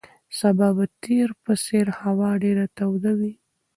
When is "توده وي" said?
2.77-3.33